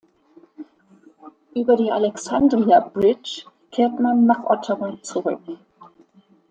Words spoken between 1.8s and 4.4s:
"Alexandria Bridge" kehrt man